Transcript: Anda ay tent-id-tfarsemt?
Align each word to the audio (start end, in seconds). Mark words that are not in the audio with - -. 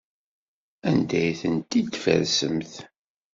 Anda 0.89 1.17
ay 1.21 1.31
tent-id-tfarsemt? 1.41 2.71